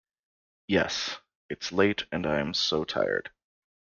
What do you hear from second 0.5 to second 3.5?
Yes; it's late, and I'm so tired.